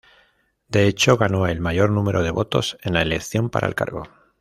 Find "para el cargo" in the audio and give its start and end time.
3.51-4.07